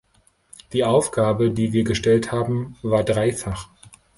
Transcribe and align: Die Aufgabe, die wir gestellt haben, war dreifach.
Die 0.73 0.83
Aufgabe, 0.83 1.51
die 1.51 1.73
wir 1.73 1.83
gestellt 1.83 2.31
haben, 2.31 2.75
war 2.81 3.03
dreifach. 3.03 3.69